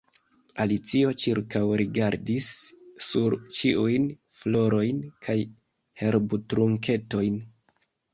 [0.63, 2.47] Alicio ĉirkaŭrigardis
[3.07, 4.07] sur ĉiujn
[4.39, 5.37] florojn kaj
[6.03, 7.39] herbtrunketojn.